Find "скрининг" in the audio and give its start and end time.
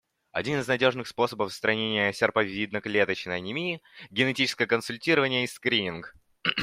5.47-6.15